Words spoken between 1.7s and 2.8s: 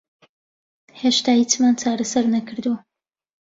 چارەسەر نەکردووە.